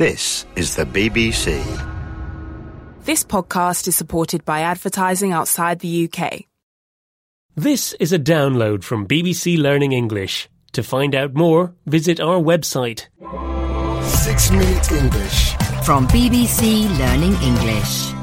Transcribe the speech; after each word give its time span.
This 0.00 0.46
is 0.56 0.76
the 0.76 0.86
BBC. 0.86 1.60
This 3.04 3.22
podcast 3.22 3.86
is 3.86 3.96
supported 3.96 4.46
by 4.46 4.60
advertising 4.60 5.32
outside 5.32 5.80
the 5.80 6.08
UK. 6.08 6.44
This 7.54 7.92
is 8.00 8.10
a 8.10 8.18
download 8.18 8.82
from 8.82 9.06
BBC 9.06 9.58
Learning 9.58 9.92
English. 9.92 10.48
To 10.72 10.82
find 10.82 11.14
out 11.14 11.34
more, 11.34 11.74
visit 11.84 12.18
our 12.18 12.40
website. 12.40 13.08
Six 14.02 14.50
Minute 14.50 14.90
English. 14.90 15.54
From 15.84 16.08
BBC 16.08 16.88
Learning 16.98 17.34
English. 17.42 18.14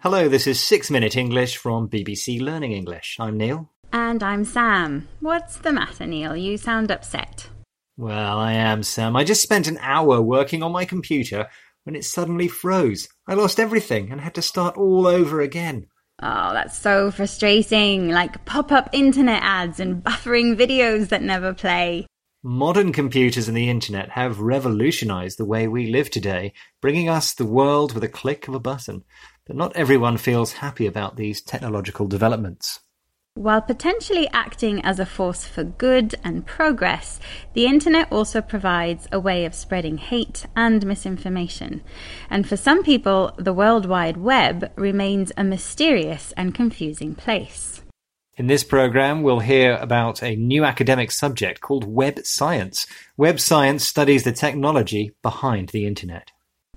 Hello, 0.00 0.28
this 0.28 0.46
is 0.46 0.60
6 0.60 0.90
Minute 0.90 1.16
English 1.16 1.56
from 1.56 1.88
BBC 1.88 2.42
Learning 2.42 2.72
English. 2.72 3.16
I'm 3.18 3.38
Neil. 3.38 3.70
And 3.90 4.22
I'm 4.22 4.44
Sam. 4.44 5.08
What's 5.20 5.56
the 5.56 5.72
matter, 5.72 6.06
Neil? 6.06 6.36
You 6.36 6.58
sound 6.58 6.90
upset. 6.90 7.48
Well, 8.00 8.38
I 8.38 8.54
am 8.54 8.82
Sam. 8.82 9.14
I 9.14 9.24
just 9.24 9.42
spent 9.42 9.68
an 9.68 9.76
hour 9.82 10.22
working 10.22 10.62
on 10.62 10.72
my 10.72 10.86
computer 10.86 11.50
when 11.84 11.94
it 11.94 12.06
suddenly 12.06 12.48
froze. 12.48 13.10
I 13.28 13.34
lost 13.34 13.60
everything 13.60 14.10
and 14.10 14.22
had 14.22 14.36
to 14.36 14.42
start 14.42 14.78
all 14.78 15.06
over 15.06 15.42
again. 15.42 15.86
Oh, 16.22 16.54
that's 16.54 16.78
so 16.78 17.10
frustrating. 17.10 18.08
Like 18.08 18.46
pop 18.46 18.72
up 18.72 18.88
internet 18.94 19.42
ads 19.42 19.80
and 19.80 20.02
buffering 20.02 20.56
videos 20.56 21.10
that 21.10 21.20
never 21.20 21.52
play. 21.52 22.06
Modern 22.42 22.94
computers 22.94 23.48
and 23.48 23.56
the 23.56 23.68
internet 23.68 24.08
have 24.12 24.40
revolutionized 24.40 25.36
the 25.36 25.44
way 25.44 25.68
we 25.68 25.88
live 25.90 26.10
today, 26.10 26.54
bringing 26.80 27.10
us 27.10 27.34
the 27.34 27.44
world 27.44 27.92
with 27.92 28.02
a 28.02 28.08
click 28.08 28.48
of 28.48 28.54
a 28.54 28.60
button. 28.60 29.04
But 29.46 29.56
not 29.56 29.76
everyone 29.76 30.16
feels 30.16 30.54
happy 30.54 30.86
about 30.86 31.16
these 31.16 31.42
technological 31.42 32.08
developments. 32.08 32.80
While 33.34 33.62
potentially 33.62 34.28
acting 34.32 34.84
as 34.84 34.98
a 34.98 35.06
force 35.06 35.44
for 35.46 35.62
good 35.62 36.16
and 36.24 36.44
progress, 36.44 37.20
the 37.54 37.66
internet 37.66 38.10
also 38.10 38.40
provides 38.40 39.06
a 39.12 39.20
way 39.20 39.44
of 39.44 39.54
spreading 39.54 39.98
hate 39.98 40.46
and 40.56 40.84
misinformation. 40.84 41.82
And 42.28 42.46
for 42.46 42.56
some 42.56 42.82
people, 42.82 43.32
the 43.38 43.52
World 43.52 43.86
Wide 43.86 44.16
Web 44.16 44.72
remains 44.74 45.30
a 45.36 45.44
mysterious 45.44 46.32
and 46.36 46.54
confusing 46.54 47.14
place. 47.14 47.82
In 48.36 48.48
this 48.48 48.64
program, 48.64 49.22
we'll 49.22 49.40
hear 49.40 49.76
about 49.76 50.24
a 50.24 50.34
new 50.34 50.64
academic 50.64 51.12
subject 51.12 51.60
called 51.60 51.84
web 51.84 52.20
science. 52.24 52.86
Web 53.16 53.38
science 53.38 53.86
studies 53.86 54.24
the 54.24 54.32
technology 54.32 55.12
behind 55.22 55.68
the 55.68 55.86
internet. 55.86 56.32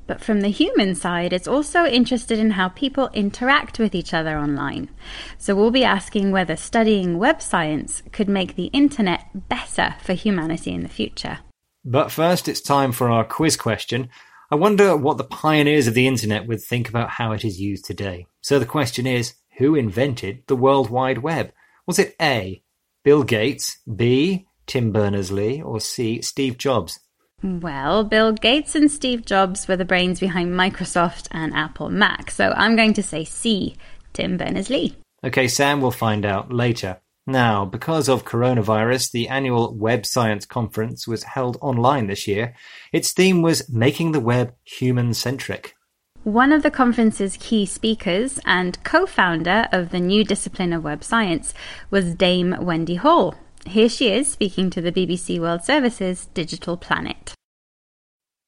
But 0.06 0.22
from 0.22 0.42
the 0.42 0.50
human 0.50 0.96
side, 0.96 1.32
it's 1.32 1.48
also 1.48 1.86
interested 1.86 2.38
in 2.38 2.52
how 2.52 2.70
people 2.70 3.10
interact 3.14 3.80
with 3.80 3.96
each 3.96 4.14
other 4.14 4.38
online. 4.38 4.90
So 5.38 5.56
we'll 5.56 5.72
be 5.72 5.84
asking 5.84 6.32
whether 6.32 6.56
studying 6.56 7.18
web 7.18 7.42
science 7.42 8.04
could 8.12 8.28
make 8.28 8.56
the 8.56 8.66
internet 8.66 9.48
better 9.50 9.96
for 10.04 10.14
humanity 10.14 10.72
in 10.74 10.84
the 10.84 10.90
future. 10.90 11.40
But 11.86 12.12
first, 12.12 12.48
it's 12.48 12.62
time 12.62 12.92
for 12.92 13.10
our 13.10 13.24
quiz 13.24 13.56
question. 13.58 14.10
I 14.52 14.56
wonder 14.56 14.96
what 14.96 15.18
the 15.18 15.24
pioneers 15.24 15.88
of 15.88 15.94
the 15.94 16.08
internet 16.08 16.48
would 16.48 16.62
think 16.62 16.90
about 16.90 17.10
how 17.10 17.32
it 17.32 17.44
is 17.44 17.60
used 17.60 17.86
today. 17.86 18.28
So 18.42 18.60
the 18.60 18.66
question 18.66 19.08
is 19.08 19.34
who 19.58 19.76
invented 19.76 20.44
the 20.48 20.56
World 20.56 20.90
Wide 20.90 21.20
Web? 21.20 21.52
Was 21.86 22.00
it 22.00 22.16
A. 22.22 22.62
Bill 23.04 23.24
Gates, 23.24 23.80
B. 23.94 24.48
Tim 24.66 24.92
Berners 24.92 25.32
Lee, 25.32 25.62
or 25.62 25.80
C. 25.80 26.22
Steve 26.22 26.58
Jobs? 26.58 27.00
Well, 27.44 28.06
Bill 28.06 28.32
Gates 28.32 28.74
and 28.74 28.90
Steve 28.90 29.26
Jobs 29.26 29.68
were 29.68 29.76
the 29.76 29.84
brains 29.84 30.22
behind 30.22 30.54
Microsoft 30.54 31.28
and 31.32 31.54
Apple 31.54 31.90
Mac, 31.90 32.32
so 32.32 32.54
I'm 32.56 32.78
going 32.78 32.94
to 32.94 33.04
say 33.04 33.26
C, 33.26 33.76
Tim 34.14 34.38
Berners 34.38 34.70
Lee. 34.70 34.96
Okay, 35.26 35.50
Sam, 35.50 35.82
we'll 35.82 35.92
find 35.92 36.26
out 36.26 36.54
later. 36.54 37.02
Now, 37.28 37.66
because 37.66 38.08
of 38.08 38.24
coronavirus, 38.24 39.12
the 39.12 39.28
annual 39.28 39.76
Web 39.76 40.06
Science 40.06 40.46
Conference 40.46 41.06
was 41.06 41.24
held 41.24 41.58
online 41.62 42.08
this 42.08 42.30
year. 42.30 42.56
Its 42.94 43.12
theme 43.12 43.42
was 43.42 43.70
Making 43.70 44.14
the 44.14 44.22
Web 44.22 44.54
Human 44.64 45.14
Centric. 45.14 45.76
One 46.24 46.54
of 46.54 46.64
the 46.64 46.72
conference's 46.72 47.36
key 47.38 47.66
speakers 47.66 48.40
and 48.46 48.82
co 48.86 49.06
founder 49.06 49.68
of 49.74 49.90
the 49.90 50.00
new 50.00 50.24
discipline 50.24 50.72
of 50.72 50.86
web 50.86 51.04
science 51.04 51.54
was 51.92 52.16
Dame 52.16 52.56
Wendy 52.62 52.96
Hall. 52.96 53.36
Here 53.66 53.88
she 53.88 54.12
is 54.12 54.30
speaking 54.30 54.70
to 54.72 54.82
the 54.82 54.92
BBC 54.92 55.40
World 55.40 55.64
Service's 55.64 56.26
Digital 56.34 56.76
Planet. 56.76 57.34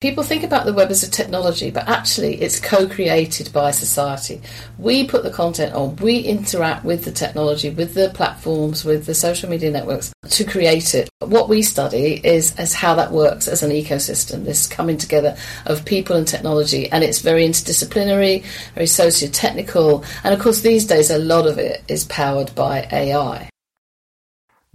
People 0.01 0.23
think 0.23 0.43
about 0.43 0.65
the 0.65 0.73
web 0.73 0.91
as 0.91 1.03
a 1.03 1.09
technology, 1.09 1.71
but 1.71 1.87
actually 1.87 2.41
it's 2.41 2.59
co 2.59 2.85
created 2.87 3.51
by 3.53 3.71
society. 3.71 4.41
We 4.77 5.07
put 5.07 5.23
the 5.23 5.31
content 5.31 5.73
on, 5.73 5.95
we 5.95 6.19
interact 6.19 6.83
with 6.83 7.05
the 7.05 7.13
technology, 7.13 7.69
with 7.69 7.93
the 7.93 8.11
platforms, 8.13 8.83
with 8.83 9.05
the 9.05 9.15
social 9.15 9.49
media 9.49 9.71
networks 9.71 10.11
to 10.29 10.43
create 10.43 10.93
it. 10.93 11.09
What 11.19 11.47
we 11.47 11.61
study 11.61 12.19
is, 12.23 12.59
is 12.59 12.73
how 12.73 12.93
that 12.95 13.13
works 13.13 13.47
as 13.47 13.63
an 13.63 13.71
ecosystem, 13.71 14.43
this 14.43 14.67
coming 14.67 14.97
together 14.97 15.37
of 15.65 15.85
people 15.85 16.17
and 16.17 16.27
technology, 16.27 16.91
and 16.91 17.03
it's 17.03 17.21
very 17.21 17.47
interdisciplinary, 17.47 18.43
very 18.75 18.87
socio 18.87 19.29
technical, 19.29 20.03
and 20.25 20.33
of 20.33 20.41
course, 20.41 20.59
these 20.59 20.85
days 20.85 21.09
a 21.09 21.17
lot 21.17 21.47
of 21.47 21.57
it 21.57 21.83
is 21.87 22.03
powered 22.03 22.53
by 22.53 22.85
AI. 22.91 23.49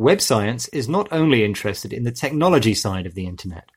Web 0.01 0.23
science 0.23 0.67
is 0.69 0.89
not 0.89 1.13
only 1.13 1.45
interested 1.45 1.93
in 1.93 2.05
the 2.05 2.11
technology 2.11 2.73
side 2.73 3.05
of 3.05 3.15
the 3.15 3.27
internet. 3.27 3.69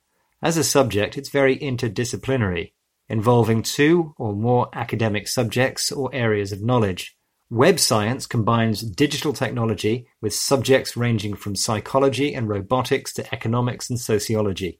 As 0.42 0.56
a 0.56 0.64
subject, 0.64 1.18
it's 1.18 1.28
very 1.28 1.58
interdisciplinary, 1.58 2.72
involving 3.10 3.62
two 3.62 4.14
or 4.18 4.32
more 4.32 4.70
academic 4.72 5.28
subjects 5.28 5.92
or 5.92 6.10
areas 6.16 6.54
of 6.54 6.64
knowledge. 6.64 7.18
Web 7.50 7.78
science 7.78 8.26
combines 8.26 8.84
digital 8.84 9.34
technology 9.34 10.08
with 10.22 10.34
subjects 10.34 10.96
ranging 10.96 11.34
from 11.34 11.58
psychology 11.58 12.34
and 12.34 12.48
robotics 12.48 13.12
to 13.16 13.36
economics 13.36 13.90
and 13.90 14.00
sociology. 14.00 14.80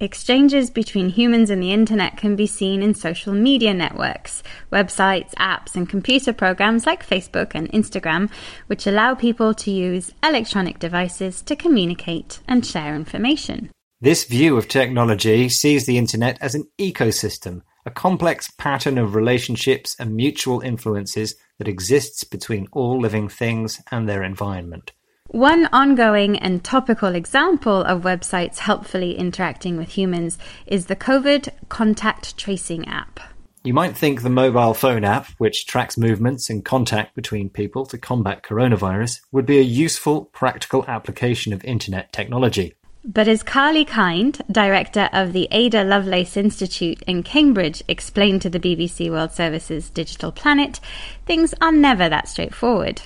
Exchanges 0.00 0.70
between 0.70 1.08
humans 1.08 1.50
and 1.50 1.62
the 1.62 1.72
internet 1.72 2.16
can 2.16 2.34
be 2.34 2.48
seen 2.48 2.82
in 2.82 2.94
social 2.94 3.32
media 3.32 3.72
networks, 3.72 4.42
websites, 4.72 5.32
apps, 5.34 5.76
and 5.76 5.88
computer 5.88 6.32
programs 6.32 6.84
like 6.84 7.06
Facebook 7.06 7.52
and 7.54 7.70
Instagram, 7.70 8.28
which 8.66 8.88
allow 8.88 9.14
people 9.14 9.54
to 9.54 9.70
use 9.70 10.10
electronic 10.20 10.80
devices 10.80 11.42
to 11.42 11.54
communicate 11.54 12.40
and 12.48 12.66
share 12.66 12.96
information. 12.96 13.70
This 14.00 14.24
view 14.24 14.56
of 14.56 14.66
technology 14.66 15.48
sees 15.48 15.86
the 15.86 15.96
internet 15.96 16.38
as 16.40 16.56
an 16.56 16.64
ecosystem, 16.76 17.62
a 17.86 17.90
complex 17.92 18.50
pattern 18.58 18.98
of 18.98 19.14
relationships 19.14 19.94
and 20.00 20.16
mutual 20.16 20.60
influences 20.60 21.36
that 21.58 21.68
exists 21.68 22.24
between 22.24 22.66
all 22.72 23.00
living 23.00 23.28
things 23.28 23.80
and 23.92 24.08
their 24.08 24.24
environment. 24.24 24.90
One 25.34 25.68
ongoing 25.72 26.38
and 26.38 26.62
topical 26.62 27.16
example 27.16 27.82
of 27.82 28.02
websites 28.02 28.58
helpfully 28.58 29.18
interacting 29.18 29.76
with 29.76 29.88
humans 29.88 30.38
is 30.64 30.86
the 30.86 30.94
COVID 30.94 31.48
contact 31.68 32.36
tracing 32.36 32.86
app. 32.86 33.18
You 33.64 33.74
might 33.74 33.96
think 33.96 34.22
the 34.22 34.30
mobile 34.30 34.74
phone 34.74 35.02
app, 35.02 35.26
which 35.38 35.66
tracks 35.66 35.98
movements 35.98 36.50
and 36.50 36.64
contact 36.64 37.16
between 37.16 37.50
people 37.50 37.84
to 37.86 37.98
combat 37.98 38.44
coronavirus, 38.44 39.22
would 39.32 39.44
be 39.44 39.58
a 39.58 39.62
useful, 39.62 40.26
practical 40.26 40.84
application 40.86 41.52
of 41.52 41.64
internet 41.64 42.12
technology. 42.12 42.74
But 43.04 43.26
as 43.26 43.42
Carly 43.42 43.84
Kind, 43.84 44.40
director 44.52 45.10
of 45.12 45.32
the 45.32 45.48
Ada 45.50 45.82
Lovelace 45.82 46.36
Institute 46.36 47.02
in 47.08 47.24
Cambridge, 47.24 47.82
explained 47.88 48.40
to 48.42 48.50
the 48.50 48.60
BBC 48.60 49.10
World 49.10 49.32
Service's 49.32 49.90
Digital 49.90 50.30
Planet, 50.30 50.78
things 51.26 51.54
are 51.60 51.72
never 51.72 52.08
that 52.08 52.28
straightforward. 52.28 53.02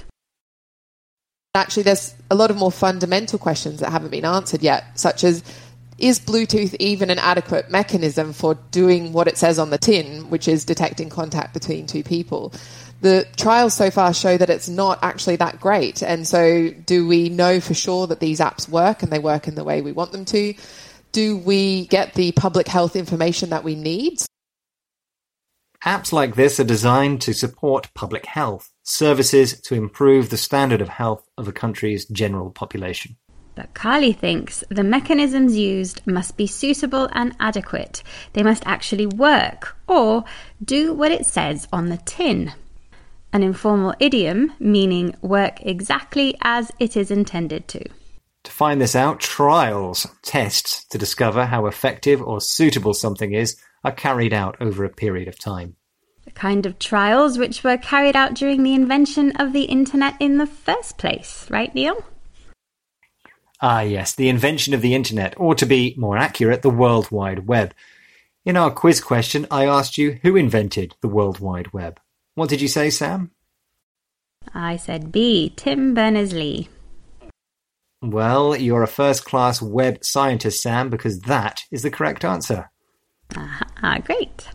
Actually, 1.58 1.82
there's 1.82 2.14
a 2.30 2.36
lot 2.36 2.50
of 2.50 2.56
more 2.56 2.70
fundamental 2.70 3.38
questions 3.38 3.80
that 3.80 3.90
haven't 3.90 4.10
been 4.10 4.24
answered 4.24 4.62
yet, 4.62 4.84
such 4.98 5.24
as 5.24 5.42
is 5.98 6.20
Bluetooth 6.20 6.76
even 6.78 7.10
an 7.10 7.18
adequate 7.18 7.68
mechanism 7.68 8.32
for 8.32 8.54
doing 8.70 9.12
what 9.12 9.26
it 9.26 9.36
says 9.36 9.58
on 9.58 9.70
the 9.70 9.78
tin, 9.78 10.30
which 10.30 10.46
is 10.46 10.64
detecting 10.64 11.08
contact 11.08 11.52
between 11.52 11.88
two 11.88 12.04
people? 12.04 12.52
The 13.00 13.26
trials 13.36 13.74
so 13.74 13.90
far 13.90 14.14
show 14.14 14.36
that 14.36 14.48
it's 14.48 14.68
not 14.68 15.00
actually 15.02 15.36
that 15.36 15.58
great. 15.60 16.00
And 16.02 16.26
so, 16.26 16.70
do 16.70 17.08
we 17.08 17.28
know 17.28 17.58
for 17.58 17.74
sure 17.74 18.06
that 18.06 18.20
these 18.20 18.38
apps 18.38 18.68
work 18.68 19.02
and 19.02 19.10
they 19.10 19.18
work 19.18 19.48
in 19.48 19.56
the 19.56 19.64
way 19.64 19.82
we 19.82 19.90
want 19.90 20.12
them 20.12 20.24
to? 20.26 20.54
Do 21.10 21.36
we 21.38 21.86
get 21.86 22.14
the 22.14 22.30
public 22.32 22.68
health 22.68 22.94
information 22.94 23.50
that 23.50 23.64
we 23.64 23.74
need? 23.74 24.22
Apps 25.84 26.12
like 26.12 26.34
this 26.34 26.58
are 26.58 26.64
designed 26.64 27.20
to 27.22 27.32
support 27.32 27.94
public 27.94 28.26
health, 28.26 28.72
services 28.82 29.60
to 29.60 29.76
improve 29.76 30.28
the 30.28 30.36
standard 30.36 30.80
of 30.80 30.88
health 30.88 31.28
of 31.38 31.46
a 31.46 31.52
country's 31.52 32.04
general 32.06 32.50
population. 32.50 33.16
But 33.54 33.74
Carly 33.74 34.12
thinks 34.12 34.64
the 34.70 34.82
mechanisms 34.82 35.56
used 35.56 36.04
must 36.04 36.36
be 36.36 36.48
suitable 36.48 37.08
and 37.12 37.36
adequate. 37.38 38.02
They 38.32 38.42
must 38.42 38.64
actually 38.66 39.06
work 39.06 39.76
or 39.86 40.24
do 40.64 40.92
what 40.92 41.12
it 41.12 41.26
says 41.26 41.68
on 41.72 41.90
the 41.90 41.98
tin. 41.98 42.52
An 43.32 43.44
informal 43.44 43.94
idiom 44.00 44.52
meaning 44.58 45.14
work 45.22 45.60
exactly 45.62 46.36
as 46.40 46.72
it 46.80 46.96
is 46.96 47.10
intended 47.12 47.68
to. 47.68 47.84
To 48.44 48.50
find 48.50 48.80
this 48.80 48.96
out, 48.96 49.20
trials, 49.20 50.06
tests 50.22 50.84
to 50.86 50.98
discover 50.98 51.44
how 51.44 51.66
effective 51.66 52.22
or 52.22 52.40
suitable 52.40 52.94
something 52.94 53.32
is, 53.32 53.56
are 53.84 53.92
carried 53.92 54.32
out 54.32 54.56
over 54.60 54.84
a 54.84 54.90
period 54.90 55.28
of 55.28 55.38
time. 55.38 55.76
The 56.24 56.30
kind 56.32 56.66
of 56.66 56.78
trials 56.78 57.38
which 57.38 57.64
were 57.64 57.78
carried 57.78 58.14
out 58.14 58.34
during 58.34 58.62
the 58.62 58.74
invention 58.74 59.32
of 59.36 59.52
the 59.52 59.64
internet 59.64 60.14
in 60.20 60.38
the 60.38 60.46
first 60.46 60.98
place, 60.98 61.46
right, 61.50 61.74
Neil? 61.74 62.04
Ah, 63.60 63.80
yes, 63.80 64.14
the 64.14 64.28
invention 64.28 64.74
of 64.74 64.82
the 64.82 64.94
internet, 64.94 65.34
or 65.36 65.54
to 65.54 65.66
be 65.66 65.94
more 65.96 66.16
accurate, 66.16 66.62
the 66.62 66.70
World 66.70 67.10
Wide 67.10 67.48
Web. 67.48 67.74
In 68.44 68.56
our 68.56 68.70
quiz 68.70 69.00
question, 69.00 69.46
I 69.50 69.66
asked 69.66 69.98
you 69.98 70.20
who 70.22 70.36
invented 70.36 70.94
the 71.00 71.08
World 71.08 71.40
Wide 71.40 71.72
Web. 71.72 72.00
What 72.34 72.48
did 72.48 72.60
you 72.60 72.68
say, 72.68 72.90
Sam? 72.90 73.32
I 74.54 74.76
said 74.76 75.10
B. 75.10 75.52
Tim 75.56 75.92
Berners 75.92 76.32
Lee. 76.32 76.68
Well, 78.00 78.54
you're 78.54 78.84
a 78.84 78.88
first 78.88 79.24
class 79.24 79.60
web 79.60 80.04
scientist, 80.04 80.62
Sam, 80.62 80.88
because 80.88 81.20
that 81.22 81.64
is 81.72 81.82
the 81.82 81.90
correct 81.90 82.24
answer. 82.24 82.70
Ah, 83.36 83.98
great. 84.04 84.48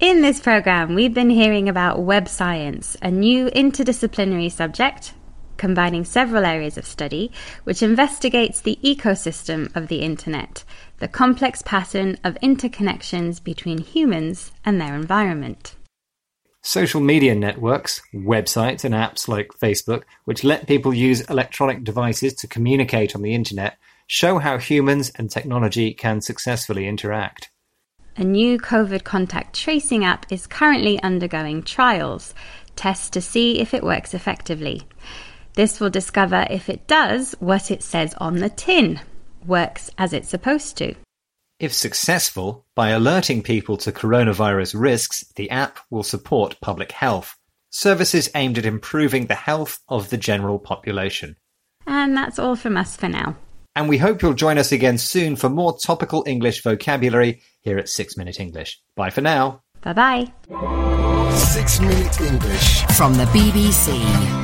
In 0.00 0.20
this 0.20 0.40
program, 0.40 0.94
we've 0.94 1.14
been 1.14 1.30
hearing 1.30 1.68
about 1.68 2.02
web 2.02 2.28
science, 2.28 2.96
a 3.00 3.10
new 3.10 3.46
interdisciplinary 3.50 4.50
subject 4.50 5.14
combining 5.62 6.04
several 6.04 6.44
areas 6.44 6.76
of 6.76 6.84
study, 6.84 7.30
which 7.62 7.84
investigates 7.84 8.60
the 8.60 8.80
ecosystem 8.82 9.70
of 9.76 9.86
the 9.86 9.98
internet, 9.98 10.64
the 10.98 11.06
complex 11.06 11.62
pattern 11.62 12.18
of 12.24 12.34
interconnections 12.42 13.40
between 13.40 13.78
humans 13.78 14.50
and 14.64 14.80
their 14.80 14.96
environment. 14.96 15.76
Social 16.62 17.00
media 17.00 17.36
networks, 17.36 18.02
websites, 18.12 18.82
and 18.82 18.92
apps 18.92 19.28
like 19.28 19.52
Facebook, 19.62 20.02
which 20.24 20.42
let 20.42 20.66
people 20.66 20.92
use 20.92 21.20
electronic 21.30 21.84
devices 21.84 22.34
to 22.34 22.48
communicate 22.48 23.14
on 23.14 23.22
the 23.22 23.32
internet, 23.32 23.78
show 24.08 24.38
how 24.38 24.58
humans 24.58 25.12
and 25.14 25.30
technology 25.30 25.94
can 25.94 26.20
successfully 26.20 26.88
interact. 26.88 27.51
A 28.16 28.24
new 28.24 28.58
COVID 28.58 29.04
contact 29.04 29.56
tracing 29.58 30.04
app 30.04 30.30
is 30.30 30.46
currently 30.46 31.02
undergoing 31.02 31.62
trials, 31.62 32.34
tests 32.76 33.08
to 33.10 33.22
see 33.22 33.58
if 33.58 33.72
it 33.72 33.82
works 33.82 34.12
effectively. 34.12 34.82
This 35.54 35.80
will 35.80 35.88
discover 35.88 36.46
if 36.50 36.68
it 36.68 36.86
does 36.86 37.34
what 37.38 37.70
it 37.70 37.82
says 37.82 38.12
on 38.18 38.36
the 38.36 38.50
tin, 38.50 39.00
works 39.46 39.90
as 39.96 40.12
it's 40.12 40.28
supposed 40.28 40.76
to. 40.78 40.94
If 41.58 41.72
successful, 41.72 42.66
by 42.74 42.90
alerting 42.90 43.42
people 43.42 43.78
to 43.78 43.92
coronavirus 43.92 44.78
risks, 44.78 45.24
the 45.36 45.48
app 45.48 45.78
will 45.90 46.02
support 46.02 46.60
public 46.60 46.92
health, 46.92 47.36
services 47.70 48.28
aimed 48.34 48.58
at 48.58 48.66
improving 48.66 49.26
the 49.26 49.34
health 49.34 49.78
of 49.88 50.10
the 50.10 50.18
general 50.18 50.58
population. 50.58 51.36
And 51.86 52.14
that's 52.14 52.38
all 52.38 52.56
from 52.56 52.76
us 52.76 52.94
for 52.94 53.08
now. 53.08 53.36
And 53.74 53.88
we 53.88 53.98
hope 53.98 54.20
you'll 54.20 54.34
join 54.34 54.58
us 54.58 54.72
again 54.72 54.98
soon 54.98 55.36
for 55.36 55.48
more 55.48 55.76
topical 55.78 56.22
English 56.26 56.62
vocabulary 56.62 57.40
here 57.60 57.78
at 57.78 57.88
6 57.88 58.16
Minute 58.16 58.38
English. 58.38 58.80
Bye 58.96 59.10
for 59.10 59.22
now. 59.22 59.62
Bye 59.80 59.92
bye. 59.92 60.32
6 61.34 61.80
Minute 61.80 62.20
English. 62.20 62.84
From 62.96 63.14
the 63.14 63.24
BBC. 63.26 64.41